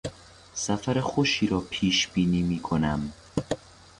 [0.53, 3.13] سفر خوشی را پیش بینی میکنم.